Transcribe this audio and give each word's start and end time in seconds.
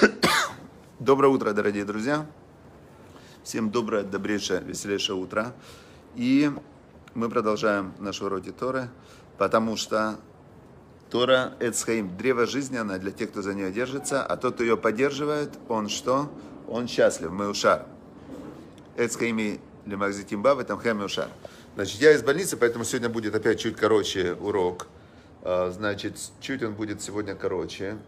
Доброе 0.98 1.28
утро, 1.28 1.52
дорогие 1.52 1.84
друзья. 1.84 2.26
Всем 3.42 3.70
доброе, 3.70 4.02
добрейшее, 4.02 4.60
веселейшее 4.60 5.16
утро. 5.16 5.52
И 6.14 6.50
мы 7.14 7.28
продолжаем 7.28 7.92
наш 7.98 8.22
уроки 8.22 8.50
Торы, 8.50 8.88
потому 9.38 9.76
что 9.76 10.18
Тора– 11.10 11.54
Эцхаим, 11.60 12.16
древо 12.16 12.46
жизни, 12.46 12.76
она 12.76 12.98
для 12.98 13.10
тех, 13.10 13.30
кто 13.30 13.42
за 13.42 13.54
нее 13.54 13.70
держится, 13.70 14.24
а 14.24 14.36
тот, 14.36 14.54
кто 14.54 14.64
ее 14.64 14.76
поддерживает, 14.76 15.50
он 15.68 15.88
что? 15.88 16.30
Он 16.68 16.88
счастлив, 16.88 17.30
мы 17.30 17.48
ушар. 17.48 17.86
Эцхаими 18.96 19.60
лимагзитимба 19.86 20.54
в 20.54 20.60
этом 20.60 20.78
хэме 20.78 21.04
ушар. 21.04 21.28
Значит, 21.74 22.00
я 22.00 22.12
из 22.12 22.22
больницы, 22.22 22.56
поэтому 22.56 22.84
сегодня 22.84 23.08
будет 23.08 23.34
опять 23.34 23.60
чуть 23.60 23.76
короче 23.76 24.34
урок. 24.34 24.86
А, 25.42 25.70
значит, 25.70 26.16
чуть 26.40 26.62
он 26.62 26.74
будет 26.74 27.02
сегодня 27.02 27.34
короче. 27.34 27.98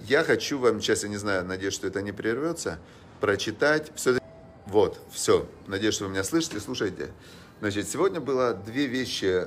Я 0.00 0.24
хочу 0.24 0.58
вам, 0.58 0.80
сейчас 0.80 1.02
я 1.02 1.08
не 1.08 1.16
знаю, 1.16 1.44
надеюсь, 1.44 1.74
что 1.74 1.86
это 1.86 2.02
не 2.02 2.12
прервется, 2.12 2.78
прочитать 3.20 3.92
все. 3.94 4.18
Вот, 4.66 5.00
все. 5.12 5.46
Надеюсь, 5.66 5.94
что 5.94 6.04
вы 6.04 6.10
меня 6.10 6.24
слышите, 6.24 6.60
слушайте. 6.60 7.10
Значит, 7.60 7.88
сегодня 7.88 8.20
было 8.20 8.54
две 8.54 8.86
вещи, 8.86 9.46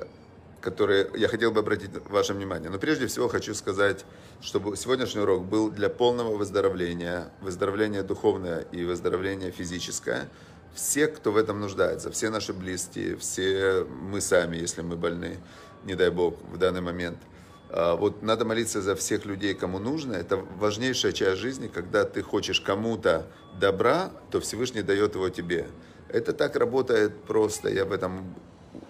которые 0.62 1.10
я 1.16 1.28
хотел 1.28 1.52
бы 1.52 1.62
обратить 1.62 1.92
ваше 2.08 2.34
внимание. 2.34 2.70
Но 2.70 2.78
прежде 2.78 3.08
всего 3.08 3.28
хочу 3.28 3.56
сказать, 3.56 4.06
чтобы 4.42 4.78
сегодняшний 4.78 5.22
урок 5.22 5.44
был 5.44 5.72
для 5.72 5.90
полного 5.90 6.38
выздоровления, 6.38 7.32
выздоровления 7.42 8.04
духовное 8.04 8.60
и 8.72 8.84
выздоровления 8.84 9.52
физическое. 9.52 10.30
Все, 10.76 11.08
кто 11.08 11.32
в 11.32 11.38
этом 11.38 11.60
нуждается, 11.60 12.12
все 12.12 12.30
наши 12.30 12.54
близкие, 12.54 13.18
все 13.18 13.86
мы 13.86 14.22
сами, 14.22 14.58
если 14.58 14.82
мы 14.82 14.96
больны, 14.96 15.38
не 15.84 15.96
дай 15.96 16.10
бог, 16.10 16.36
в 16.52 16.58
данный 16.58 16.82
момент– 16.82 17.18
вот 17.76 18.22
надо 18.22 18.46
молиться 18.46 18.82
за 18.82 18.96
всех 18.96 19.26
людей, 19.26 19.56
кому 19.56 19.80
нужно. 19.80 20.14
Это 20.14 20.38
важнейшая 20.38 21.12
часть 21.12 21.40
жизни, 21.40 21.68
когда 21.68 22.06
ты 22.06 22.22
хочешь 22.22 22.62
кому-то 22.62 23.28
добра, 23.60 24.12
то 24.30 24.40
Всевышний 24.40 24.84
дает 24.84 25.16
его 25.16 25.30
тебе. 25.30 25.68
Это 26.10 26.34
так 26.34 26.56
работает 26.56 27.24
просто, 27.24 27.70
я 27.70 27.86
в 27.86 27.92
этом... 27.92 28.36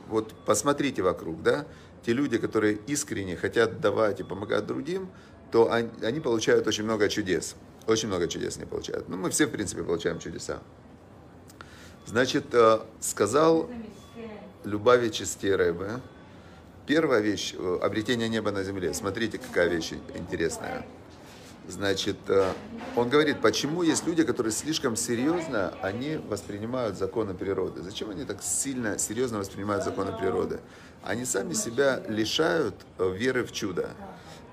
Вот 0.09 0.34
посмотрите 0.45 1.02
вокруг, 1.02 1.42
да, 1.42 1.66
те 2.06 2.12
люди, 2.12 2.38
которые 2.38 2.78
искренне 2.88 3.38
хотят 3.38 3.80
давать 3.80 4.20
и 4.20 4.23
помогать 4.23 4.67
другим, 4.67 5.09
то 5.52 5.72
они, 5.72 5.90
они 6.02 6.20
получают 6.20 6.68
очень 6.68 6.84
много 6.84 7.08
чудес. 7.08 7.56
Очень 7.88 8.09
много 8.09 8.28
чудес 8.28 8.58
не 8.58 8.66
получают. 8.66 9.08
Ну, 9.08 9.18
мы 9.18 9.30
все, 9.30 9.45
в 9.45 9.52
принципе, 9.52 9.84
получаем 9.84 10.20
чудеса. 10.20 10.59
Значит, 12.06 12.53
э, 12.53 12.80
сказал 13.00 13.70
Любавич 14.66 15.22
Рэбе, 15.42 16.02
Первая 16.86 17.22
вещь, 17.22 17.53
э, 17.58 17.80
обретение 17.81 18.28
неба 18.28 18.52
на 18.52 18.64
земле. 18.64 18.94
Смотрите, 18.94 19.38
какая 19.38 19.70
вещь 19.70 19.94
интересная. 20.16 20.86
Значит, 21.66 22.17
э, 22.28 22.52
он 22.98 23.08
говорит, 23.08 23.40
почему 23.40 23.84
есть 23.84 24.06
люди, 24.06 24.23
которые 24.23 24.52
слишком 24.52 24.98
серьезно, 24.98 25.73
они 25.81 26.17
воспринимают 26.17 26.98
законы 26.98 27.34
природы. 27.34 27.81
Зачем 27.81 28.09
они 28.09 28.25
так 28.25 28.44
сильно, 28.44 29.00
серьезно 29.00 29.38
воспринимают 29.40 29.86
законы 29.86 30.12
природы? 30.12 30.59
Они 31.03 31.23
сами 31.23 31.53
себя 31.53 32.03
лишают 32.09 32.75
э, 32.97 33.09
веры 33.16 33.45
в 33.45 33.53
чудо. 33.53 33.92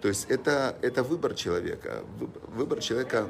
То 0.01 0.07
есть 0.07 0.27
это, 0.31 0.77
это 0.83 1.03
выбор 1.03 1.35
человека. 1.35 2.05
Выбор 2.55 2.79
человека, 2.79 3.29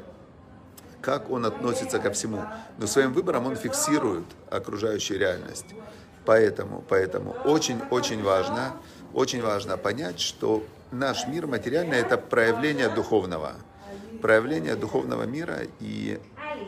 как 1.01 1.31
он 1.31 1.47
относится 1.47 1.97
ко 1.97 2.11
всему. 2.11 2.43
Но 2.77 2.85
своим 2.85 3.13
выбором 3.13 3.47
он 3.47 3.55
фиксирует 3.55 4.25
окружающую 4.51 5.19
реальность. 5.19 5.65
Поэтому, 6.25 6.83
поэтому 6.87 7.31
очень-очень 7.45 8.21
важно, 8.21 8.77
очень 9.13 9.41
важно 9.41 9.77
понять, 9.77 10.19
что 10.19 10.63
наш 10.91 11.27
мир 11.27 11.47
материальный– 11.47 11.97
это 11.99 12.17
проявление 12.17 12.89
духовного. 12.89 13.53
Проявление 14.21 14.75
духовного 14.75 15.23
мира, 15.23 15.59
и 15.79 16.19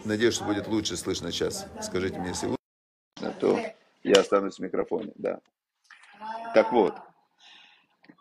надеюсь, 0.05 0.33
что 0.33 0.45
будет 0.45 0.67
лучше 0.67 0.97
слышно 0.97 1.31
сейчас. 1.31 1.67
Скажите 1.81 2.17
мне, 2.19 2.29
если 2.29 2.47
лучше, 2.47 3.35
то 3.39 3.59
я 4.03 4.21
останусь 4.21 4.55
в 4.55 4.59
микрофоне, 4.59 5.11
да. 5.15 5.39
Так 6.55 6.71
вот, 6.71 6.95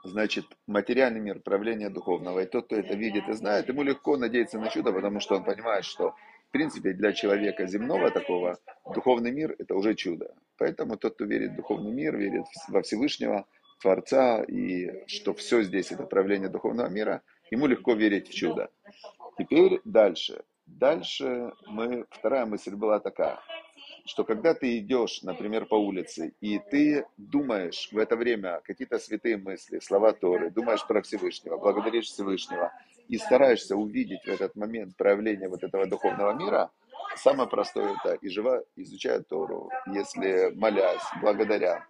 значит, 0.05 0.45
материальный 0.67 1.21
мир, 1.21 1.41
проявление 1.41 1.89
духовного, 1.89 2.41
и 2.41 2.47
тот, 2.47 2.67
кто 2.67 2.77
это 2.77 2.95
видит 2.95 3.27
и 3.29 3.33
знает, 3.33 3.69
ему 3.69 3.83
легко 3.83 4.19
надеяться 4.19 4.59
на 4.59 4.69
чудо, 4.69 4.93
потому 4.93 5.21
что 5.21 5.37
он 5.37 5.45
понимает, 5.45 5.87
что 5.87 6.15
в 6.49 6.53
принципе, 6.53 6.93
для 6.93 7.15
человека 7.15 7.67
земного 7.67 8.11
такого, 8.11 8.59
духовный 8.95 9.31
мир– 9.31 9.57
это 9.59 9.75
уже 9.75 9.95
чудо. 9.95 10.35
Поэтому 10.59 10.97
тот, 10.97 11.15
кто 11.15 11.25
верит 11.25 11.53
в 11.53 11.57
духовный 11.57 11.93
мир, 11.93 12.17
верит 12.17 12.45
во 12.69 12.83
Всевышнего, 12.83 13.47
Творца, 13.81 14.43
и 14.45 15.07
что 15.09 15.35
все 15.35 15.63
здесь– 15.63 15.91
это 15.91 16.05
проявление 16.05 16.49
духовного 16.49 16.89
мира, 16.89 17.23
ему 17.51 17.67
легко 17.67 17.95
верить 17.95 18.29
в 18.29 18.35
чудо. 18.35 18.71
Теперь 19.37 19.81
дальше. 19.85 20.45
Дальше 20.67 21.53
мы, 21.67 22.07
вторая 22.11 22.47
мысль 22.47 22.75
была 22.77 23.01
такая, 23.01 23.41
что 24.07 24.25
когда 24.25 24.55
ты 24.55 24.79
идешь, 24.79 25.23
например, 25.23 25.67
по 25.67 25.75
улице, 25.75 26.33
и 26.41 26.61
ты 26.71 27.07
думаешь 27.17 27.89
в 27.93 27.99
это 27.99 28.17
время 28.17 28.61
какие-то 28.65 28.99
святые 28.99 29.37
мысли, 29.37 29.81
слова 29.81 30.13
Торы, 30.13 30.51
думаешь 30.51 30.87
про 30.87 31.03
Всевышнего, 31.03 31.57
благодаришь 31.57 32.07
Всевышнего, 32.07 32.73
и 33.09 33.19
стараешься 33.19 33.77
увидеть 33.77 34.25
в 34.25 34.29
этот 34.29 34.55
момент 34.57 34.97
проявление 34.97 35.49
вот 35.49 35.63
этого 35.65 35.87
духовного 35.87 36.33
мира, 36.35 36.71
самое 37.17 37.49
простое 37.49 37.95
это 37.95 38.15
и 38.15 38.29
живо 38.29 38.65
изучая 38.77 39.21
Тору, 39.21 39.71
если 39.87 40.53
молясь, 40.55 41.03
благодаря. 41.21 41.87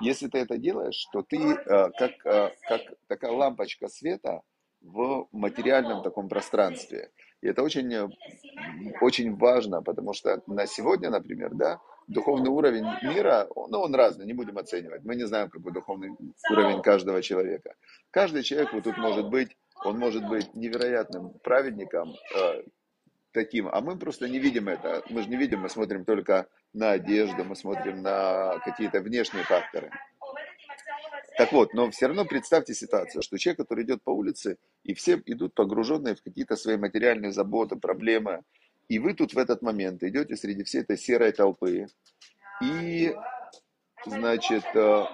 Если 0.00 0.28
ты 0.28 0.38
это 0.38 0.56
делаешь, 0.56 1.06
то 1.12 1.22
ты 1.22 1.36
э, 1.36 1.90
как, 1.98 2.12
э, 2.24 2.50
как 2.68 2.80
такая 3.06 3.32
лампочка 3.32 3.88
света 3.88 4.40
в 4.80 5.28
материальном 5.32 6.02
таком 6.02 6.28
пространстве. 6.28 7.10
И 7.42 7.48
это 7.48 7.62
очень, 7.62 8.10
очень 9.00 9.36
важно, 9.36 9.82
потому 9.82 10.14
что 10.14 10.42
на 10.46 10.66
сегодня, 10.66 11.10
например, 11.10 11.50
да, 11.54 11.80
духовный 12.06 12.48
уровень 12.48 12.86
мира, 13.02 13.46
ну, 13.54 13.80
он 13.80 13.94
разный, 13.94 14.26
не 14.26 14.32
будем 14.32 14.56
оценивать. 14.58 15.04
Мы 15.04 15.16
не 15.16 15.24
знаем, 15.24 15.50
какой 15.50 15.72
духовный 15.72 16.10
уровень 16.50 16.82
каждого 16.82 17.22
человека. 17.22 17.74
Каждый 18.10 18.42
человек 18.42 18.72
вот 18.72 18.84
тут 18.84 18.96
может 18.96 19.28
быть 19.28 19.56
он 19.84 19.98
может 19.98 20.28
быть 20.28 20.54
невероятным 20.54 21.32
праведником, 21.42 22.14
э, 22.36 22.62
таким, 23.32 23.68
а 23.68 23.80
мы 23.80 23.98
просто 23.98 24.28
не 24.28 24.38
видим 24.38 24.68
это. 24.68 25.02
Мы 25.10 25.22
же 25.22 25.28
не 25.28 25.36
видим, 25.36 25.60
мы 25.60 25.68
смотрим 25.68 26.04
только 26.04 26.46
на 26.72 26.92
одежду, 26.92 27.44
мы 27.44 27.56
смотрим 27.56 28.02
на 28.02 28.58
какие-то 28.64 29.00
внешние 29.00 29.44
факторы. 29.44 29.90
Так 31.36 31.52
вот, 31.52 31.72
но 31.72 31.90
все 31.90 32.06
равно 32.06 32.26
представьте 32.26 32.74
ситуацию, 32.74 33.22
что 33.22 33.38
человек, 33.38 33.60
который 33.60 33.84
идет 33.84 34.02
по 34.02 34.10
улице, 34.10 34.58
и 34.82 34.92
все 34.92 35.22
идут 35.24 35.54
погруженные 35.54 36.14
в 36.14 36.22
какие-то 36.22 36.54
свои 36.56 36.76
материальные 36.76 37.32
заботы, 37.32 37.76
проблемы, 37.76 38.42
и 38.88 38.98
вы 38.98 39.14
тут 39.14 39.32
в 39.32 39.38
этот 39.38 39.62
момент 39.62 40.02
идете 40.02 40.36
среди 40.36 40.64
всей 40.64 40.82
этой 40.82 40.98
серой 40.98 41.32
толпы, 41.32 41.86
и, 42.62 43.14
значит, 44.04 44.64
э, 44.74 45.04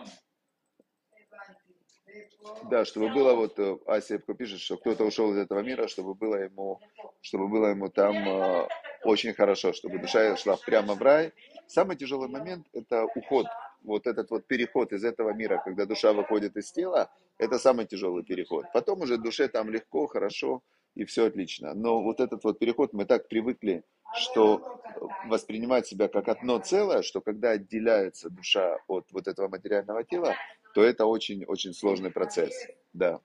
да, 2.71 2.85
чтобы 2.85 3.13
было 3.13 3.35
вот, 3.35 3.59
э, 3.59 3.79
Асипко 3.87 4.35
пишет, 4.35 4.61
что 4.61 4.77
кто-то 4.77 5.05
ушел 5.05 5.33
из 5.33 5.39
этого 5.39 5.61
мира, 5.61 5.87
чтобы 5.89 6.15
было 6.15 6.37
ему, 6.37 6.81
чтобы 7.21 7.49
было 7.49 7.67
ему 7.69 7.89
там 7.89 8.17
э, 8.17 8.69
очень 9.05 9.35
хорошо, 9.35 9.73
чтобы 9.73 9.99
душа 9.99 10.37
шла 10.37 10.57
прямо 10.57 10.95
в 10.95 11.03
рай. 11.03 11.33
Самый 11.67 11.97
тяжелый 11.97 12.29
момент– 12.29 12.67
это 12.73 13.05
уход, 13.15 13.47
вот 13.83 14.07
этот 14.07 14.31
вот 14.31 14.47
переход 14.47 14.93
из 14.93 15.05
этого 15.05 15.33
мира, 15.33 15.61
когда 15.65 15.87
душа 15.87 16.13
выходит 16.13 16.57
из 16.57 16.73
тела, 16.73 17.11
это 17.39 17.59
самый 17.59 17.87
тяжелый 17.87 18.25
переход. 18.25 18.67
Потом 18.73 19.01
уже 19.03 19.19
душе 19.19 19.49
там 19.49 19.71
легко, 19.71 20.07
хорошо 20.07 20.63
и 20.97 21.05
все 21.05 21.27
отлично. 21.27 21.75
Но 21.75 22.03
вот 22.03 22.21
этот 22.21 22.43
вот 22.43 22.59
переход 22.59 22.93
мы 22.93 23.05
так 23.05 23.29
привыкли, 23.29 23.85
что 24.15 24.81
воспринимать 25.27 25.87
себя 25.87 26.09
как 26.09 26.29
одно 26.29 26.59
целое, 26.59 27.03
что 27.03 27.21
когда 27.21 27.51
отделяется 27.51 28.31
душа 28.31 28.79
от 28.89 29.07
вот 29.13 29.29
этого 29.29 29.49
материального 29.49 30.03
тела, 30.05 30.35
то 30.75 30.83
это 30.83 31.07
очень-очень 31.07 31.75
сложный 31.75 32.11
процесс, 32.11 32.55
да. 32.93 33.21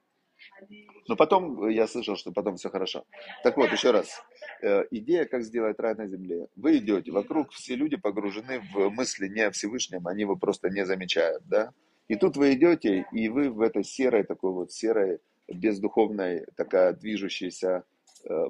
Но 1.08 1.16
потом, 1.16 1.70
я 1.70 1.88
слышал, 1.88 2.16
что 2.16 2.32
потом 2.32 2.58
все 2.58 2.70
хорошо. 2.70 3.06
Так 3.44 3.58
вот, 3.58 3.72
еще 3.72 3.92
раз. 3.92 4.22
Э, 4.62 4.84
идея, 4.92 5.26
как 5.26 5.44
сделать 5.44 5.80
рай 5.80 5.96
на 5.96 6.08
земле. 6.08 6.48
Вы 6.56 6.78
идете, 6.78 7.12
вокруг 7.12 7.52
все 7.52 7.76
люди 7.76 7.96
погружены 7.96 8.62
в 8.74 8.90
мысли 8.90 9.28
не 9.28 9.42
о 9.42 9.52
Всевышнем, 9.52 10.08
они 10.08 10.22
его 10.22 10.36
просто 10.36 10.70
не 10.70 10.86
замечают, 10.86 11.44
да. 11.48 11.74
И 12.08 12.16
тут 12.16 12.38
вы 12.38 12.54
идете, 12.54 13.06
и 13.12 13.30
вы 13.30 13.50
в 13.50 13.62
этой 13.62 13.84
серой, 13.84 14.24
такой 14.24 14.52
вот 14.52 14.72
серой, 14.72 15.20
бездуховной, 15.54 16.46
такая 16.56 16.94
движущийся 16.94 17.84
э, 18.24 18.46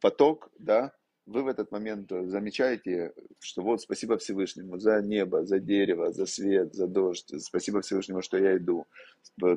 поток, 0.00 0.50
да, 0.58 0.92
вы 1.26 1.42
в 1.42 1.48
этот 1.48 1.72
момент 1.72 2.10
замечаете, 2.10 3.12
что 3.40 3.62
вот 3.62 3.80
спасибо 3.80 4.16
Всевышнему 4.16 4.78
за 4.78 5.02
небо, 5.02 5.44
за 5.44 5.58
дерево, 5.58 6.12
за 6.12 6.26
свет, 6.26 6.74
за 6.74 6.86
дождь, 6.86 7.32
спасибо 7.42 7.80
Всевышнему, 7.80 8.22
что 8.22 8.38
я 8.38 8.56
иду, 8.56 8.86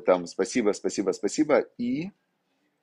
там 0.04 0.26
спасибо, 0.26 0.72
спасибо, 0.72 1.12
спасибо, 1.12 1.60
и 1.78 2.10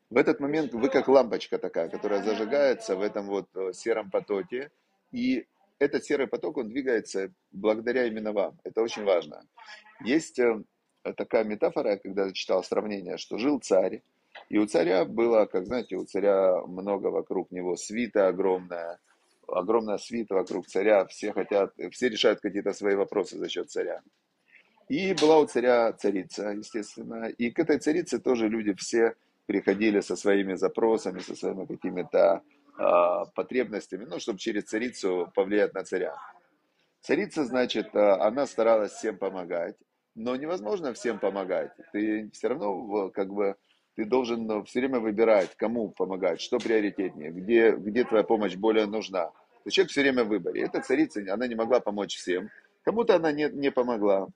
в 0.10 0.18
этот 0.18 0.40
момент 0.40 0.74
вы 0.74 0.90
как 0.90 1.10
лампочка 1.10 1.58
такая, 1.58 1.90
которая 1.90 2.24
зажигается 2.24 2.96
в 2.96 3.02
этом 3.02 3.28
вот 3.28 3.50
э, 3.56 3.74
сером 3.74 4.10
потоке, 4.10 4.72
и 5.12 5.46
этот 5.80 6.06
серый 6.06 6.28
поток, 6.28 6.58
он 6.58 6.70
двигается 6.70 7.34
благодаря 7.52 8.06
именно 8.06 8.32
вам. 8.32 8.60
Это 8.64 8.82
очень 8.82 9.04
важно. 9.04 9.44
Есть 10.04 10.40
э, 10.40 10.64
такая 11.14 11.44
метафора, 11.44 11.98
когда 11.98 12.26
я 12.26 12.34
читал 12.34 12.64
сравнение, 12.64 13.18
что 13.18 13.38
жил 13.38 13.60
царь, 13.60 14.02
И 14.50 14.58
у 14.58 14.66
царя 14.66 15.06
было, 15.06 15.46
как 15.46 15.66
знаете, 15.66 15.96
у 15.96 16.06
царя 16.06 16.62
много 16.68 17.08
вокруг 17.08 17.52
него 17.52 17.76
свита 17.76 18.28
огромная, 18.28 19.00
огромная 19.48 19.98
свита 19.98 20.36
вокруг 20.36 20.68
царя, 20.68 21.06
все 21.06 21.34
хотят, 21.34 21.74
все 21.92 22.10
решают 22.10 22.40
какие-то 22.40 22.74
свои 22.74 22.96
вопросы 22.96 23.38
за 23.38 23.50
счет 23.50 23.70
царя. 23.70 24.02
И 24.90 25.14
была 25.14 25.40
у 25.40 25.46
царя 25.46 25.92
царица, 25.94 26.50
естественно, 26.52 27.26
и 27.26 27.52
к 27.52 27.60
этой 27.60 27.80
царице 27.80 28.20
тоже 28.20 28.48
люди 28.48 28.74
все 28.74 29.16
приходили 29.46 30.02
со 30.02 30.16
своими 30.16 30.56
запросами, 30.56 31.20
со 31.20 31.36
своими 31.36 31.66
какими-то 31.66 32.42
э, 32.78 33.26
потребностями, 33.34 34.06
ну, 34.06 34.20
чтобы 34.20 34.40
через 34.40 34.64
царицу 34.64 35.32
повлиять 35.36 35.74
на 35.74 35.84
царя. 35.84 36.16
Царица, 37.02 37.46
значит, 37.46 37.96
а, 37.96 38.28
она 38.28 38.46
старалась 38.46 38.92
всем 38.92 39.18
помогать, 39.18 39.78
но 40.18 40.36
невозможно 40.36 40.94
всем 40.94 41.20
помогать. 41.20 41.72
Ты 41.94 42.30
все 42.34 42.48
равно, 42.50 43.10
как 43.12 43.32
бы, 43.32 43.56
ты 43.96 44.04
должен 44.04 44.50
э, 44.50 44.64
все 44.64 44.80
время 44.80 45.00
выбирать, 45.00 45.56
кому 45.56 45.90
помогать, 45.90 46.42
что 46.42 46.58
приоритетнее, 46.58 47.32
где, 47.32 47.72
где 47.72 48.04
твоя 48.04 48.24
помощь 48.24 48.56
более 48.56 48.88
нужна. 48.88 49.32
То 49.64 49.70
человек 49.70 49.92
все 49.92 50.02
время 50.02 50.24
в 50.24 50.30
выборе. 50.30 50.64
Эта 50.64 50.82
царица, 50.82 51.22
она 51.32 51.48
не 51.48 51.56
могла 51.56 51.80
помочь 51.80 52.18
всем. 52.18 52.50
Кому-то 52.84 53.16
она 53.16 53.32
не, 53.32 53.50
не 53.52 53.72
помогла. 53.72 54.28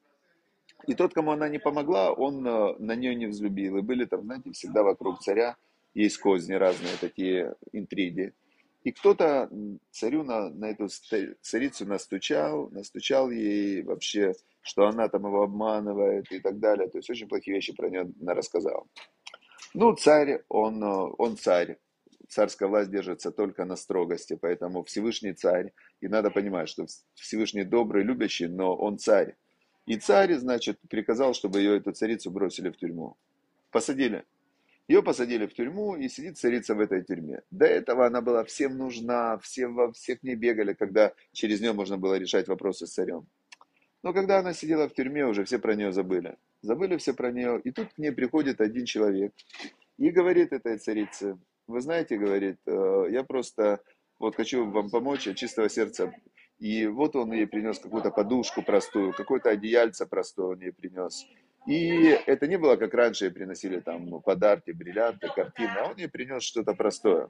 И 0.85 0.93
тот, 0.93 1.13
кому 1.13 1.31
она 1.31 1.49
не 1.49 1.57
помогла, 1.57 2.11
он 2.11 2.45
э, 2.45 2.75
на 2.77 2.95
нее 2.95 3.15
не 3.15 3.25
взлюбил. 3.25 3.77
И 3.77 3.81
были 3.81 4.05
там, 4.05 4.21
знаете, 4.21 4.51
всегда 4.51 4.83
вокруг 4.83 5.19
царя 5.19 5.55
есть 5.95 6.19
козни 6.19 6.53
разные, 6.53 6.93
такие 7.01 7.55
интриги. 7.71 8.33
И 8.83 8.91
кто-то 8.91 9.49
царю 9.91 10.23
на, 10.23 10.49
на 10.49 10.71
эту 10.71 10.87
царицу 11.41 11.85
настучал, 11.85 12.69
настучал 12.71 13.29
ей 13.29 13.83
вообще, 13.83 14.33
что 14.61 14.87
она 14.87 15.07
там 15.07 15.25
его 15.25 15.43
обманывает 15.43 16.31
и 16.31 16.39
так 16.39 16.59
далее. 16.59 16.89
То 16.89 16.97
есть 16.97 17.09
очень 17.09 17.27
плохие 17.27 17.55
вещи 17.55 17.75
про 17.75 17.89
нее 17.89 18.11
рассказал. 18.25 18.87
Ну, 19.73 19.95
царь, 19.95 20.43
он, 20.49 20.81
он 20.83 21.37
царь. 21.37 21.77
Царская 22.27 22.69
власть 22.69 22.89
держится 22.89 23.31
только 23.31 23.65
на 23.65 23.75
строгости, 23.75 24.37
поэтому 24.39 24.83
Всевышний 24.83 25.33
царь. 25.33 25.73
И 25.99 26.07
надо 26.07 26.31
понимать, 26.31 26.69
что 26.69 26.85
Всевышний 27.13 27.63
добрый, 27.63 28.03
любящий, 28.03 28.47
но 28.47 28.75
он 28.75 28.97
царь. 28.97 29.35
И 29.85 29.97
царь, 29.97 30.33
значит, 30.35 30.79
приказал, 30.89 31.33
чтобы 31.33 31.59
ее, 31.59 31.77
эту 31.77 31.91
царицу, 31.91 32.31
бросили 32.31 32.69
в 32.69 32.77
тюрьму. 32.77 33.17
Посадили. 33.69 34.23
Ее 34.91 35.01
посадили 35.01 35.45
в 35.45 35.53
тюрьму, 35.53 35.95
и 35.95 36.09
сидит 36.09 36.37
царица 36.37 36.75
в 36.75 36.81
этой 36.81 37.01
тюрьме. 37.01 37.43
До 37.49 37.65
этого 37.65 38.05
она 38.05 38.19
была 38.19 38.43
всем 38.43 38.77
нужна, 38.77 39.37
все 39.37 39.67
во 39.67 39.93
всех 39.93 40.21
не 40.21 40.35
бегали, 40.35 40.73
когда 40.73 41.13
через 41.31 41.61
нее 41.61 41.71
можно 41.71 41.97
было 41.97 42.15
решать 42.19 42.49
вопросы 42.49 42.85
с 42.85 42.91
царем. 42.91 43.25
Но 44.03 44.11
когда 44.11 44.39
она 44.39 44.53
сидела 44.53 44.89
в 44.89 44.93
тюрьме, 44.93 45.25
уже 45.25 45.45
все 45.45 45.59
про 45.59 45.75
нее 45.75 45.93
забыли. 45.93 46.35
Забыли 46.61 46.97
все 46.97 47.13
про 47.13 47.31
нее. 47.31 47.61
И 47.63 47.71
тут 47.71 47.93
к 47.93 47.97
ней 47.99 48.11
приходит 48.11 48.59
один 48.59 48.83
человек 48.83 49.31
и 49.97 50.09
говорит 50.09 50.51
этой 50.51 50.77
царице, 50.77 51.37
вы 51.67 51.79
знаете, 51.79 52.17
говорит, 52.17 52.57
«Э, 52.65 53.05
я 53.09 53.23
просто 53.23 53.79
вот 54.19 54.35
хочу 54.35 54.69
вам 54.69 54.89
помочь 54.89 55.25
от 55.25 55.37
чистого 55.37 55.69
сердца. 55.69 56.13
И 56.59 56.85
вот 56.87 57.15
он 57.15 57.31
ей 57.31 57.47
принес 57.47 57.79
какую-то 57.79 58.11
подушку 58.11 58.61
простую, 58.61 59.13
какое-то 59.13 59.51
одеяльце 59.51 60.05
простое 60.05 60.47
он 60.47 60.59
ей 60.59 60.73
принес. 60.73 61.25
И 61.67 62.07
это 62.25 62.47
не 62.47 62.57
было, 62.57 62.75
как 62.75 62.93
раньше 62.93 63.29
приносили 63.29 63.79
там 63.79 64.21
подарки, 64.21 64.71
бриллианты, 64.71 65.27
картины, 65.27 65.73
а 65.77 65.89
он 65.91 65.97
ей 65.97 66.07
принес 66.09 66.43
что-то 66.43 66.73
простое. 66.73 67.29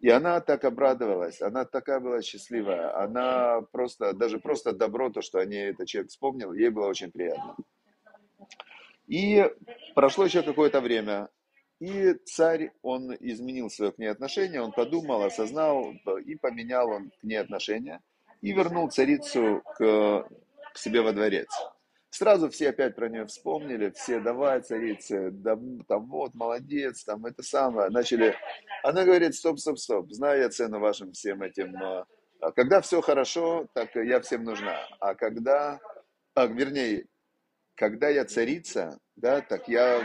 И 0.00 0.08
она 0.08 0.40
так 0.40 0.64
обрадовалась, 0.64 1.40
она 1.40 1.64
такая 1.64 2.00
была 2.00 2.22
счастливая, 2.22 3.00
она 3.00 3.60
просто, 3.70 4.12
даже 4.12 4.40
просто 4.40 4.72
добро, 4.72 5.10
то, 5.10 5.22
что 5.22 5.38
о 5.38 5.44
ней 5.44 5.70
этот 5.70 5.86
человек 5.86 6.10
вспомнил, 6.10 6.52
ей 6.52 6.70
было 6.70 6.88
очень 6.88 7.12
приятно. 7.12 7.54
И 9.06 9.48
прошло 9.94 10.24
еще 10.24 10.42
какое-то 10.42 10.80
время, 10.80 11.28
и 11.78 12.14
царь, 12.24 12.72
он 12.82 13.14
изменил 13.20 13.70
свое 13.70 13.92
к 13.92 13.98
ней 13.98 14.06
отношение, 14.06 14.60
он 14.60 14.72
подумал, 14.72 15.22
осознал 15.22 15.92
и 16.24 16.34
поменял 16.34 16.88
он 16.90 17.10
к 17.20 17.22
ней 17.22 17.36
отношения, 17.36 18.00
и 18.40 18.52
вернул 18.52 18.90
царицу 18.90 19.62
к, 19.76 20.28
к 20.74 20.78
себе 20.78 21.02
во 21.02 21.12
дворец. 21.12 21.48
Сразу 22.14 22.50
все 22.50 22.68
опять 22.68 22.94
про 22.94 23.08
нее 23.08 23.24
вспомнили, 23.24 23.88
все, 23.96 24.20
давай, 24.20 24.60
царица, 24.60 25.30
да, 25.30 25.58
там 25.88 26.10
вот, 26.10 26.34
молодец, 26.34 27.04
там 27.04 27.24
это 27.24 27.42
самое. 27.42 27.88
Начали, 27.88 28.36
она 28.82 29.06
говорит, 29.06 29.34
стоп, 29.34 29.58
стоп, 29.58 29.78
стоп, 29.78 30.12
знаю 30.12 30.42
я 30.42 30.50
цену 30.50 30.78
вашим 30.78 31.12
всем 31.12 31.40
этим. 31.40 31.72
Но 31.72 32.04
когда 32.54 32.82
все 32.82 33.00
хорошо, 33.00 33.66
так 33.72 33.96
я 33.96 34.20
всем 34.20 34.44
нужна. 34.44 34.76
А 35.00 35.14
когда, 35.14 35.80
а, 36.34 36.44
вернее, 36.44 37.06
когда 37.76 38.10
я 38.10 38.26
царица, 38.26 38.98
да, 39.16 39.40
так 39.40 39.66
я, 39.68 39.98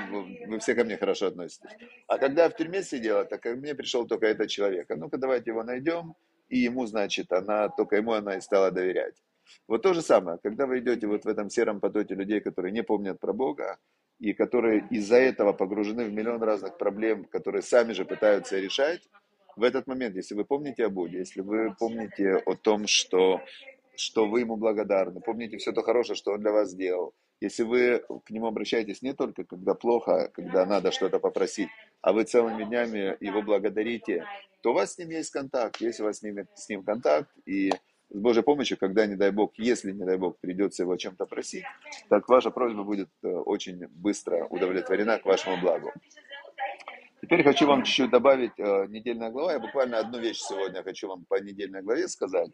вы 0.48 0.60
все 0.60 0.76
ко 0.76 0.86
мне 0.86 0.96
хорошо 0.96 1.28
относитесь. 1.28 1.76
А 2.08 2.20
когда 2.20 2.46
я 2.46 2.50
в 2.50 2.56
тюрьме 2.56 2.84
сидела, 2.84 3.26
так 3.26 3.42
ко 3.42 3.50
мне 3.50 3.76
пришел 3.76 4.08
только 4.08 4.28
этот 4.28 4.50
человек. 4.50 4.90
А 4.90 4.96
ну-ка 4.96 5.18
давайте 5.18 5.50
его 5.52 5.62
найдем, 5.62 6.16
и 6.48 6.60
ему, 6.60 6.86
значит, 6.86 7.34
она, 7.34 7.68
только 7.68 7.98
ему 7.98 8.14
она 8.14 8.38
и 8.38 8.42
стала 8.42 8.72
доверять. 8.72 9.22
Вот 9.68 9.82
то 9.82 9.94
же 9.94 10.02
самое, 10.02 10.38
когда 10.42 10.66
вы 10.66 10.80
идете 10.80 11.08
вот 11.08 11.26
в 11.26 11.28
этом 11.28 11.50
сером 11.50 11.80
потоке 11.80 12.16
людей, 12.16 12.42
которые 12.42 12.72
не 12.72 12.84
помнят 12.84 13.20
про 13.20 13.34
Бога, 13.34 13.78
и 14.20 14.34
которые 14.34 14.88
из-за 14.90 15.18
этого 15.18 15.54
погружены 15.54 16.06
в 16.06 16.12
миллион 16.12 16.42
разных 16.42 16.78
проблем, 16.78 17.26
которые 17.26 17.62
сами 17.62 17.94
же 17.94 18.06
пытаются 18.06 18.60
решать, 18.60 19.08
в 19.56 19.64
этот 19.64 19.88
момент, 19.88 20.16
если 20.16 20.36
вы 20.36 20.46
помните 20.46 20.86
о 20.86 20.90
Боге, 20.90 21.20
если 21.20 21.42
вы 21.42 21.76
помните 21.80 22.36
о 22.46 22.56
том, 22.56 22.88
что, 22.88 23.42
что 23.96 24.28
вы 24.28 24.42
ему 24.42 24.56
благодарны, 24.56 25.20
помните 25.20 25.58
все 25.58 25.72
то 25.72 25.82
хорошее, 25.82 26.16
что 26.16 26.34
он 26.34 26.42
для 26.42 26.52
вас 26.52 26.70
сделал, 26.70 27.14
если 27.40 27.64
вы 27.64 28.04
к 28.26 28.32
нему 28.32 28.48
обращаетесь 28.48 29.02
не 29.02 29.14
только 29.14 29.44
когда 29.44 29.76
плохо, 29.76 30.32
когда 30.34 30.66
надо 30.66 30.92
что-то 30.92 31.20
попросить, 31.20 31.70
а 32.02 32.14
вы 32.14 32.24
целыми 32.24 32.64
днями 32.64 33.16
его 33.20 33.42
благодарите, 33.42 34.26
то 34.62 34.72
у 34.72 34.74
вас 34.74 34.94
с 34.94 34.98
ним 34.98 35.10
есть 35.10 35.30
контакт. 35.30 35.80
Если 35.80 36.02
у 36.02 36.08
вас 36.08 36.18
с 36.18 36.24
ним, 36.24 36.48
с 36.56 36.68
ним 36.68 36.84
контакт, 36.84 37.30
и 37.46 37.72
с 38.10 38.18
Божьей 38.18 38.44
помощью, 38.44 38.78
когда, 38.78 39.06
не 39.06 39.16
дай 39.16 39.32
Бог, 39.32 39.54
если, 39.58 39.92
не 39.92 40.06
дай 40.06 40.18
Бог, 40.18 40.38
придется 40.40 40.84
его 40.84 40.96
чем-то 40.96 41.26
просить, 41.26 41.66
так 42.10 42.28
ваша 42.30 42.52
просьба 42.52 42.84
будет 42.84 43.10
э, 43.24 43.28
очень 43.28 43.88
быстро 43.90 44.46
удовлетворена 44.46 45.20
к 45.20 45.26
вашему 45.26 45.58
благу. 45.58 45.92
Теперь 47.22 47.44
хочу 47.44 47.68
вам 47.68 47.84
чуть-чуть 47.84 48.12
добавить 48.12 48.58
э, 48.58 48.86
недельная 48.88 49.30
глава. 49.30 49.54
Я 49.54 49.60
буквально 49.60 50.00
одну 50.00 50.20
вещь 50.20 50.40
сегодня 50.40 50.84
хочу 50.84 51.08
вам 51.08 51.26
по 51.26 51.42
недельной 51.42 51.82
главе 51.82 52.08
сказать. 52.08 52.52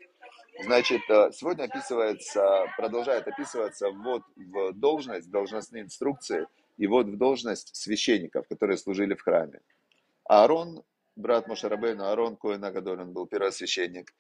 Значит, 0.63 1.01
э, 1.09 1.31
сегодня 1.31 1.65
описывается, 1.65 2.65
продолжает 2.77 3.27
описываться 3.27 3.91
вот 3.91 4.23
в 4.35 4.71
должность, 4.73 5.29
должностные 5.29 5.83
инструкции 5.83 6.47
и 6.77 6.88
вот 6.88 7.07
в 7.07 7.17
должность 7.17 7.75
священников, 7.75 8.47
которые 8.47 8.77
служили 8.77 9.13
в 9.13 9.21
храме. 9.21 9.59
Аарон 10.25 10.83
брат 11.15 11.47
Мошарабейну, 11.47 12.05
Арон 12.05 12.35
Коэн 12.35 12.63
Агадоль, 12.63 13.01
он 13.01 13.13
был 13.13 13.27
первосвященник. 13.27 14.13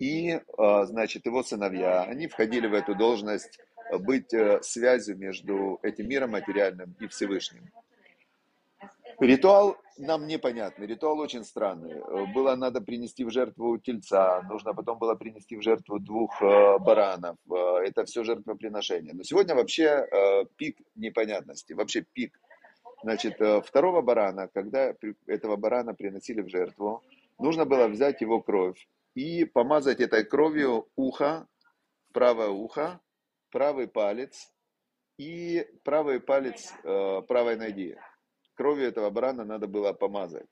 И, 0.00 0.40
а, 0.58 0.86
значит, 0.86 1.26
его 1.26 1.42
сыновья, 1.44 2.02
они 2.02 2.26
входили 2.26 2.66
в 2.66 2.74
эту 2.74 2.96
должность 2.96 3.60
быть 4.00 4.32
э, 4.34 4.60
связью 4.62 5.16
между 5.18 5.78
этим 5.82 6.08
миром 6.08 6.30
материальным 6.30 6.96
и 7.00 7.06
Всевышним. 7.06 7.70
Ритуал 9.20 9.76
нам 9.98 10.26
непонятный, 10.26 10.86
ритуал 10.86 11.18
очень 11.18 11.44
странный. 11.44 12.00
Было 12.32 12.56
надо 12.56 12.80
принести 12.80 13.24
в 13.24 13.30
жертву 13.30 13.76
тельца, 13.78 14.42
нужно 14.48 14.72
потом 14.72 14.98
было 14.98 15.14
принести 15.14 15.56
в 15.56 15.62
жертву 15.62 15.98
двух 15.98 16.40
э, 16.40 16.78
баранов. 16.78 17.36
Э, 17.50 17.84
это 17.84 18.04
все 18.04 18.24
жертвоприношение. 18.24 19.12
Но 19.12 19.22
сегодня 19.22 19.54
вообще 19.54 20.06
пик 20.56 20.78
непонятности, 20.94 21.74
вообще 21.74 22.04
пик 22.12 22.40
Значит, 23.02 23.40
э, 23.40 23.62
второго 23.62 24.02
барана, 24.02 24.48
когда 24.48 24.94
этого 25.26 25.56
барана 25.56 25.94
приносили 25.94 26.42
в 26.42 26.48
жертву, 26.48 27.02
нужно 27.38 27.64
было 27.64 27.88
взять 27.88 28.20
его 28.20 28.40
кровь 28.42 28.86
и 29.14 29.44
помазать 29.44 30.00
этой 30.00 30.24
кровью 30.24 30.88
ухо, 30.96 31.46
правое 32.12 32.48
ухо, 32.48 33.00
правый 33.50 33.88
палец 33.88 34.52
и 35.18 35.66
правый 35.84 36.20
палец 36.20 36.72
э, 36.84 37.22
правой 37.22 37.56
ноги. 37.56 37.98
Кровью 38.54 38.88
этого 38.88 39.10
барана 39.10 39.44
надо 39.44 39.66
было 39.66 39.92
помазать. 39.92 40.48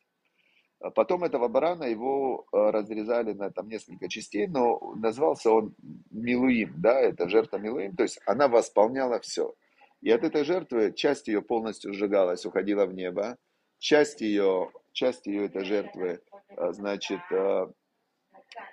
А 0.80 0.90
потом 0.90 1.24
этого 1.24 1.48
барана 1.48 1.84
его 1.84 2.46
э, 2.52 2.56
разрезали 2.70 3.32
на 3.32 3.50
там 3.50 3.68
несколько 3.68 4.08
частей, 4.08 4.46
но 4.46 4.94
назвался 4.94 5.50
он 5.50 5.74
Милуим, 6.10 6.74
да, 6.76 7.00
это 7.00 7.28
жертва 7.28 7.58
Милуим, 7.58 7.96
то 7.96 8.04
есть 8.04 8.20
она 8.26 8.48
восполняла 8.48 9.18
все. 9.20 9.54
И 10.00 10.10
от 10.10 10.22
этой 10.22 10.44
жертвы 10.44 10.92
часть 10.92 11.26
ее 11.26 11.42
полностью 11.42 11.92
сжигалась, 11.92 12.46
уходила 12.46 12.86
в 12.86 12.94
небо. 12.94 13.36
Часть 13.80 14.20
ее, 14.20 14.70
часть 14.92 15.26
ее 15.26 15.46
этой 15.46 15.64
жертвы, 15.64 16.20
а, 16.56 16.72
значит, 16.72 17.20
а, 17.32 17.70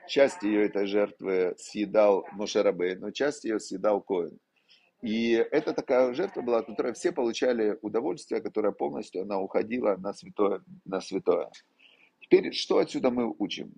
часть 0.08 0.44
ее 0.44 0.66
этой 0.66 0.88
жертвы 0.88 1.56
съедал 1.58 2.26
Мошерабей, 2.32 2.96
но 2.96 3.12
часть 3.12 3.46
ее 3.46 3.60
съедал 3.60 4.02
Коин. 4.02 4.40
И 5.02 5.34
это 5.34 5.74
такая 5.74 6.14
жертва 6.14 6.42
была, 6.42 6.60
от 6.60 6.68
которой 6.68 6.94
все 6.94 7.12
получали 7.12 7.78
удовольствие, 7.82 8.42
которая 8.42 8.72
полностью 8.72 9.22
она 9.22 9.40
уходила 9.40 9.96
на 9.98 10.14
святое. 10.14 10.64
На 10.86 11.02
святое. 11.02 11.52
Теперь, 12.22 12.54
что 12.54 12.80
отсюда 12.80 13.12
мы 13.12 13.34
учим? 13.38 13.74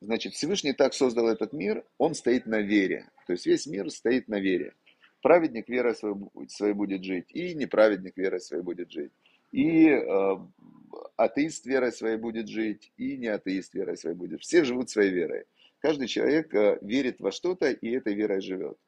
Значит, 0.00 0.34
Всевышний 0.34 0.72
так 0.72 0.94
создал 0.94 1.28
этот 1.28 1.52
мир, 1.52 1.84
он 1.96 2.14
стоит 2.14 2.46
на 2.46 2.60
вере. 2.60 3.08
То 3.26 3.34
есть 3.34 3.46
весь 3.46 3.66
мир 3.66 3.90
стоит 3.90 4.28
на 4.28 4.40
вере. 4.40 4.74
Праведник 5.22 5.68
верой 5.68 5.94
своей, 5.94 6.74
будет 6.74 7.04
жить, 7.04 7.26
и 7.30 7.54
неправедник 7.54 8.16
верой 8.16 8.40
своей 8.40 8.62
будет 8.62 8.90
жить. 8.90 9.12
И 9.52 9.88
э, 9.88 10.36
атеист 11.16 11.66
верой 11.66 11.92
своей 11.92 12.16
будет 12.16 12.48
жить, 12.48 12.92
и 12.96 13.16
не 13.16 13.28
атеист 13.28 13.74
верой 13.74 13.96
своей 13.96 14.16
будет. 14.16 14.42
Все 14.42 14.64
живут 14.64 14.90
своей 14.90 15.10
верой. 15.10 15.44
Каждый 15.80 16.08
человек 16.08 16.54
э, 16.54 16.78
верит 16.82 17.20
во 17.20 17.30
что-то, 17.30 17.70
и 17.70 17.90
этой 17.90 18.14
верой 18.14 18.40
живет. 18.40 18.78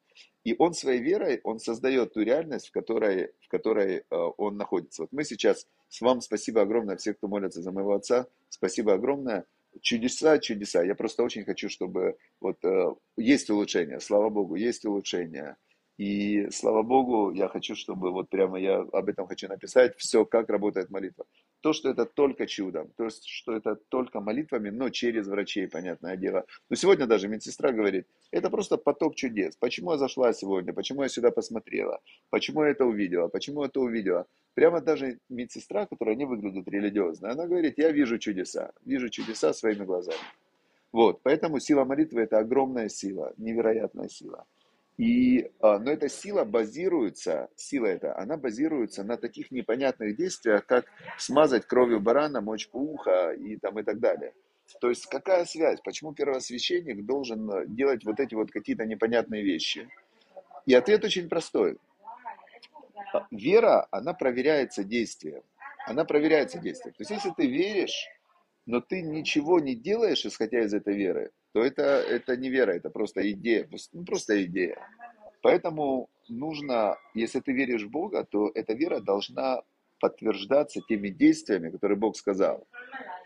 И 0.44 0.54
он 0.58 0.72
своей 0.72 1.00
верой, 1.00 1.40
он 1.44 1.58
создает 1.58 2.14
ту 2.14 2.22
реальность, 2.22 2.68
в 2.68 2.72
которой, 2.72 3.32
в 3.40 3.48
которой 3.48 3.98
э, 3.98 4.02
он 4.10 4.56
находится. 4.56 5.02
Вот 5.02 5.12
мы 5.12 5.24
сейчас, 5.24 5.66
с 5.88 6.00
вам 6.00 6.20
спасибо 6.20 6.62
огромное, 6.62 6.96
все, 6.96 7.14
кто 7.14 7.28
молится 7.28 7.62
за 7.62 7.72
моего 7.72 7.92
отца, 7.92 8.26
спасибо 8.48 8.94
огромное. 8.94 9.44
Чудеса, 9.82 10.38
чудеса. 10.38 10.82
Я 10.82 10.96
просто 10.96 11.22
очень 11.22 11.44
хочу, 11.44 11.68
чтобы 11.68 12.16
вот 12.40 12.64
э, 12.64 12.94
есть 13.16 13.50
улучшение, 13.50 14.00
слава 14.00 14.30
Богу, 14.30 14.56
есть 14.56 14.84
улучшение. 14.84 15.56
И 16.00 16.48
слава 16.50 16.82
Богу, 16.82 17.30
я 17.30 17.46
хочу, 17.48 17.74
чтобы 17.74 18.10
вот 18.10 18.30
прямо 18.30 18.58
я 18.58 18.78
об 18.78 19.10
этом 19.10 19.26
хочу 19.26 19.48
написать, 19.48 19.98
все, 19.98 20.24
как 20.24 20.48
работает 20.48 20.88
молитва. 20.88 21.26
То, 21.60 21.74
что 21.74 21.90
это 21.90 22.06
только 22.06 22.46
чудом, 22.46 22.88
то 22.96 23.04
есть, 23.04 23.26
что 23.26 23.52
это 23.52 23.76
только 23.90 24.20
молитвами, 24.20 24.70
но 24.70 24.88
через 24.88 25.26
врачей, 25.26 25.68
понятное 25.68 26.16
дело. 26.16 26.46
Но 26.70 26.76
сегодня 26.76 27.04
даже 27.06 27.28
медсестра 27.28 27.70
говорит, 27.70 28.06
это 28.30 28.48
просто 28.48 28.78
поток 28.78 29.14
чудес. 29.14 29.56
Почему 29.56 29.92
я 29.92 29.98
зашла 29.98 30.32
сегодня, 30.32 30.72
почему 30.72 31.02
я 31.02 31.10
сюда 31.10 31.30
посмотрела, 31.30 32.00
почему 32.30 32.64
я 32.64 32.70
это 32.70 32.86
увидела, 32.86 33.28
почему 33.28 33.62
это 33.62 33.80
увидела. 33.80 34.26
Прямо 34.54 34.80
даже 34.80 35.18
медсестра, 35.28 35.84
которая 35.84 36.16
не 36.16 36.24
выглядит 36.24 36.66
религиозно, 36.66 37.32
она 37.32 37.46
говорит, 37.46 37.74
я 37.76 37.92
вижу 37.92 38.18
чудеса, 38.18 38.72
вижу 38.86 39.10
чудеса 39.10 39.52
своими 39.52 39.84
глазами. 39.84 40.16
Вот, 40.92 41.20
поэтому 41.22 41.60
сила 41.60 41.84
молитвы 41.84 42.22
это 42.22 42.38
огромная 42.38 42.88
сила, 42.88 43.34
невероятная 43.36 44.08
сила. 44.08 44.46
И, 45.00 45.50
а, 45.60 45.78
но 45.78 45.92
эта 45.92 46.10
сила 46.10 46.44
базируется, 46.44 47.48
сила 47.56 47.86
эта, 47.86 48.18
она 48.18 48.36
базируется 48.36 49.02
на 49.02 49.16
таких 49.16 49.50
непонятных 49.50 50.14
действиях, 50.14 50.66
как 50.66 50.84
смазать 51.16 51.64
кровью 51.64 52.00
барана 52.00 52.42
мочку 52.42 52.80
уха 52.80 53.32
и, 53.32 53.56
там, 53.56 53.78
и 53.78 53.82
так 53.82 53.98
далее. 53.98 54.34
То 54.78 54.90
есть 54.90 55.06
какая 55.06 55.46
связь? 55.46 55.80
Почему 55.82 56.12
первосвященник 56.12 57.06
должен 57.06 57.50
э, 57.50 57.64
делать 57.68 58.04
вот 58.04 58.20
эти 58.20 58.34
вот 58.34 58.50
какие-то 58.50 58.84
непонятные 58.84 59.42
вещи? 59.42 59.88
И 60.66 60.74
ответ 60.74 61.02
очень 61.02 61.30
простой. 61.30 61.78
А, 63.14 63.26
вера, 63.30 63.88
она 63.90 64.12
проверяется 64.12 64.84
действием. 64.84 65.42
Она 65.86 66.04
проверяется 66.04 66.58
действием. 66.58 66.92
То 66.92 67.00
есть 67.04 67.10
если 67.10 67.30
ты 67.30 67.46
веришь, 67.46 68.06
но 68.66 68.82
ты 68.82 69.00
ничего 69.00 69.60
не 69.60 69.74
делаешь, 69.74 70.26
исходя 70.26 70.60
из 70.60 70.74
этой 70.74 70.94
веры, 70.94 71.30
то 71.52 71.62
это, 71.62 71.82
это 71.82 72.36
не 72.36 72.48
вера, 72.50 72.72
это 72.72 72.90
просто 72.90 73.28
идея, 73.32 73.68
ну, 73.92 74.04
просто 74.04 74.44
идея. 74.44 74.78
Поэтому 75.42 76.08
нужно, 76.28 76.96
если 77.14 77.40
ты 77.40 77.52
веришь 77.52 77.84
в 77.84 77.90
Бога, 77.90 78.24
то 78.24 78.50
эта 78.54 78.74
вера 78.74 79.00
должна 79.00 79.62
подтверждаться 80.00 80.80
теми 80.88 81.08
действиями, 81.08 81.70
которые 81.70 81.98
Бог 81.98 82.16
сказал. 82.16 82.66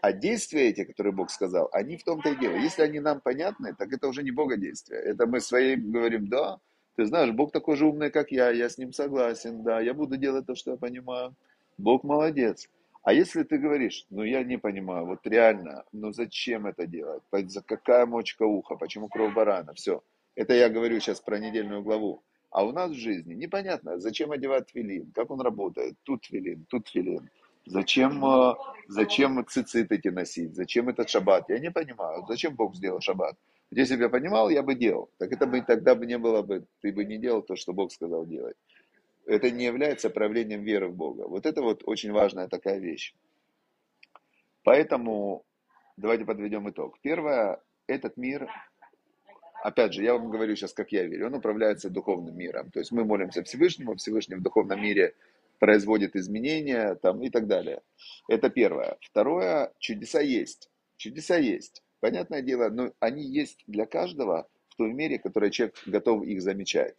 А 0.02 0.12
действия 0.12 0.68
эти, 0.68 0.84
которые 0.84 1.12
Бог 1.12 1.30
сказал, 1.30 1.68
они 1.72 1.96
в 1.96 2.04
том-то 2.04 2.30
и 2.30 2.36
дело. 2.36 2.56
Если 2.56 2.82
они 2.82 3.00
нам 3.00 3.20
понятны, 3.20 3.74
так 3.74 3.92
это 3.92 4.08
уже 4.08 4.22
не 4.22 4.32
Бога 4.32 4.56
действия. 4.56 4.98
Это 4.98 5.26
мы 5.26 5.40
своим 5.40 5.92
говорим, 5.92 6.28
да, 6.28 6.58
ты 6.96 7.06
знаешь, 7.06 7.32
Бог 7.32 7.52
такой 7.52 7.76
же 7.76 7.86
умный, 7.86 8.10
как 8.10 8.30
я, 8.30 8.50
я 8.50 8.68
с 8.68 8.78
ним 8.78 8.92
согласен, 8.92 9.62
да, 9.62 9.80
я 9.80 9.94
буду 9.94 10.16
делать 10.16 10.46
то, 10.46 10.54
что 10.54 10.72
я 10.72 10.76
понимаю. 10.76 11.34
Бог 11.78 12.04
молодец. 12.04 12.68
А 13.04 13.12
если 13.12 13.42
ты 13.42 13.58
говоришь, 13.58 14.06
ну 14.08 14.22
я 14.22 14.42
не 14.42 14.56
понимаю, 14.56 15.04
вот 15.04 15.26
реально, 15.26 15.84
ну 15.92 16.10
зачем 16.12 16.66
это 16.66 16.86
делать? 16.86 17.22
За 17.32 17.60
какая 17.60 18.06
мочка 18.06 18.44
уха? 18.44 18.76
Почему 18.76 19.08
кровь 19.08 19.34
барана? 19.34 19.74
Все. 19.74 20.02
Это 20.34 20.54
я 20.54 20.70
говорю 20.70 20.98
сейчас 21.00 21.20
про 21.20 21.38
недельную 21.38 21.82
главу. 21.82 22.22
А 22.50 22.64
у 22.64 22.72
нас 22.72 22.90
в 22.90 22.94
жизни 22.94 23.34
непонятно, 23.34 23.98
зачем 23.98 24.32
одевать 24.32 24.72
твилин, 24.72 25.12
как 25.14 25.30
он 25.30 25.42
работает. 25.42 25.96
Тут 26.04 26.22
твилин, 26.22 26.64
тут 26.70 26.90
твилин. 26.90 27.28
Зачем, 27.66 28.24
э, 28.24 28.54
зачем 28.88 29.44
цицит 29.46 29.92
эти 29.92 30.08
носить? 30.08 30.54
Зачем 30.54 30.88
этот 30.88 31.10
шаббат? 31.10 31.50
Я 31.50 31.58
не 31.58 31.70
понимаю. 31.70 32.24
Зачем 32.26 32.54
Бог 32.54 32.74
сделал 32.74 33.00
шаббат? 33.00 33.36
Если 33.70 33.96
бы 33.96 34.04
я 34.04 34.08
понимал, 34.08 34.48
я 34.48 34.62
бы 34.62 34.74
делал. 34.74 35.10
Так 35.18 35.30
это 35.30 35.46
бы 35.46 35.60
тогда 35.60 35.94
бы 35.94 36.06
не 36.06 36.16
было 36.16 36.40
бы, 36.40 36.64
ты 36.80 36.90
бы 36.90 37.04
не 37.04 37.18
делал 37.18 37.42
то, 37.42 37.54
что 37.54 37.74
Бог 37.74 37.92
сказал 37.92 38.24
делать 38.24 38.56
это 39.26 39.50
не 39.50 39.64
является 39.64 40.10
проявлением 40.10 40.62
веры 40.62 40.88
в 40.88 40.94
Бога. 40.94 41.26
Вот 41.26 41.46
это 41.46 41.62
вот 41.62 41.82
очень 41.86 42.12
важная 42.12 42.48
такая 42.48 42.78
вещь. 42.78 43.14
Поэтому 44.62 45.44
давайте 45.96 46.24
подведем 46.24 46.68
итог. 46.70 46.98
Первое, 47.00 47.62
этот 47.86 48.16
мир, 48.16 48.48
опять 49.62 49.92
же, 49.92 50.02
я 50.02 50.14
вам 50.14 50.30
говорю 50.30 50.56
сейчас, 50.56 50.72
как 50.72 50.92
я 50.92 51.04
верю, 51.04 51.26
он 51.26 51.34
управляется 51.34 51.90
духовным 51.90 52.36
миром. 52.36 52.70
То 52.70 52.80
есть 52.80 52.92
мы 52.92 53.04
молимся 53.04 53.42
Всевышнему, 53.42 53.96
Всевышний 53.96 54.36
в 54.36 54.42
духовном 54.42 54.82
мире 54.82 55.14
производит 55.58 56.16
изменения 56.16 56.94
там, 56.96 57.22
и 57.22 57.30
так 57.30 57.46
далее. 57.46 57.82
Это 58.28 58.50
первое. 58.50 58.98
Второе, 59.00 59.72
чудеса 59.78 60.20
есть. 60.20 60.70
Чудеса 60.96 61.36
есть. 61.36 61.82
Понятное 62.00 62.42
дело, 62.42 62.68
но 62.68 62.92
они 63.00 63.22
есть 63.22 63.64
для 63.66 63.86
каждого 63.86 64.48
в 64.68 64.76
той 64.76 64.92
мере, 64.92 65.18
которой 65.18 65.50
человек 65.50 65.76
готов 65.86 66.24
их 66.24 66.42
замечать. 66.42 66.96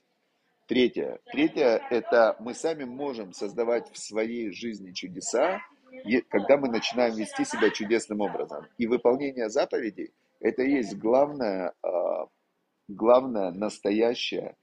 Третье. 0.67 1.19
Третье– 1.31 1.79
это 1.91 2.35
мы 2.39 2.55
сами 2.55 2.85
можем 2.85 3.33
создавать 3.33 3.91
в 3.91 3.99
своей 3.99 4.49
жизни 4.51 4.93
чудеса, 4.93 5.61
когда 6.29 6.57
мы 6.57 6.69
начинаем 6.69 7.13
вести 7.13 7.45
себя 7.45 7.69
чудесным 7.69 8.21
образом. 8.21 8.65
И 8.79 8.87
выполнение 8.87 9.49
заповедей– 9.49 10.11
это 10.39 10.63
и 10.63 10.71
есть 10.71 10.97
главное, 10.97 11.73
а, 11.83 12.27
главное 12.87 13.51
настоящая, 13.51 14.55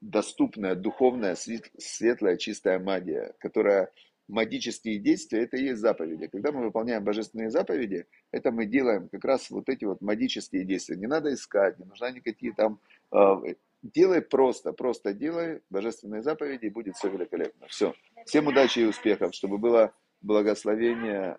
доступная, 0.00 0.74
духовная, 0.74 1.36
светлая, 1.36 2.36
чистая 2.36 2.80
магия, 2.80 3.32
которая 3.38 3.92
магические 4.26 4.98
действия, 4.98 5.44
это 5.44 5.56
и 5.56 5.66
есть 5.66 5.80
заповеди. 5.80 6.26
Когда 6.26 6.50
мы 6.50 6.64
выполняем 6.64 7.04
божественные 7.04 7.50
заповеди, 7.50 8.06
это 8.32 8.50
мы 8.50 8.66
делаем 8.66 9.08
как 9.08 9.24
раз 9.24 9.50
вот 9.50 9.68
эти 9.68 9.84
вот 9.84 10.00
магические 10.00 10.64
действия. 10.64 10.96
Не 10.96 11.06
надо 11.06 11.32
искать, 11.32 11.78
не 11.78 11.84
нужна 11.84 12.10
никакие 12.10 12.52
там 12.52 12.80
а, 13.12 13.40
Делай 13.82 14.22
просто, 14.22 14.72
просто 14.72 15.12
делай 15.12 15.62
божественные 15.70 16.22
заповеди, 16.22 16.66
и 16.66 16.70
будет 16.70 16.96
все 16.96 17.08
великолепно. 17.08 17.66
Все. 17.68 17.94
Всем 18.26 18.48
удачи 18.48 18.80
и 18.80 18.84
успехов, 18.84 19.34
чтобы 19.34 19.58
было 19.58 19.92
благословение 20.20 21.38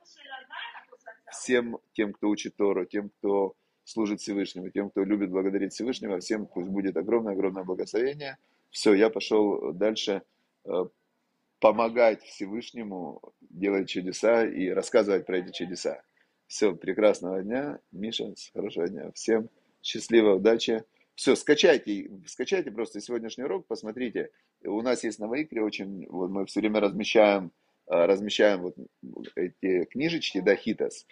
всем 1.32 1.80
тем, 1.94 2.14
кто 2.14 2.30
учит 2.30 2.56
Тору, 2.56 2.86
тем, 2.86 3.10
кто 3.10 3.56
служит 3.84 4.22
Всевышнему, 4.22 4.70
тем, 4.70 4.90
кто 4.90 5.04
любит 5.04 5.32
благодарить 5.32 5.74
Всевышнего, 5.74 6.20
всем 6.20 6.46
пусть 6.46 6.70
будет 6.70 6.98
огромное-огромное 6.98 7.64
благословение. 7.64 8.38
Все, 8.70 8.94
я 8.94 9.10
пошел 9.10 9.74
дальше 9.74 10.22
э, 10.66 10.86
помогать 11.60 12.24
Всевышнему 12.24 13.22
делать 13.42 13.90
чудеса 13.90 14.46
и 14.46 14.70
рассказывать 14.70 15.26
про 15.26 15.40
эти 15.40 15.52
чудеса. 15.52 16.02
Все, 16.48 16.76
прекрасного 16.76 17.42
дня, 17.42 17.80
Миша, 17.92 18.34
хорошего 18.54 18.88
дня. 18.88 19.12
Всем 19.14 19.50
счастливо, 19.82 20.36
удачи. 20.36 20.84
Все, 21.20 21.36
скачайте, 21.36 22.10
скачайте 22.28 22.72
просто 22.72 23.02
сегодняшний 23.02 23.44
урок, 23.44 23.68
посмотрите. 23.68 24.32
У 24.64 24.82
нас 24.82 25.04
есть 25.04 25.20
на 25.20 25.28
Вайкре 25.28 25.62
очень, 25.62 26.08
вот 26.08 26.30
мы 26.30 26.46
все 26.46 26.62
время 26.62 26.80
размещаем, 26.80 27.52
а, 27.88 28.08
размещаем 28.08 28.62
вот 28.62 28.76
эти 29.36 29.84
книжечки, 29.84 30.40
да, 30.40 30.56
Хитас. 30.56 31.06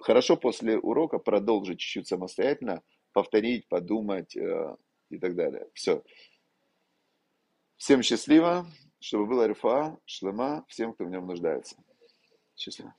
Хорошо 0.00 0.36
после 0.36 0.76
урока 0.76 1.18
продолжить 1.20 1.78
чуть-чуть 1.78 2.08
самостоятельно, 2.08 2.82
повторить, 3.12 3.68
подумать 3.68 4.36
э, 4.36 4.76
и 5.08 5.18
так 5.20 5.36
далее. 5.36 5.68
Все. 5.72 6.02
Всем 7.76 8.02
счастливо, 8.02 8.66
чтобы 8.98 9.26
было 9.26 9.46
рифа, 9.46 10.00
шлема, 10.04 10.64
всем, 10.66 10.94
кто 10.94 11.04
в 11.04 11.10
нем 11.10 11.28
нуждается. 11.28 11.76
Счастливо. 12.56 12.92